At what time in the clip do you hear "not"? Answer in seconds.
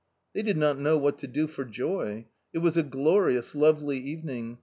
0.57-0.79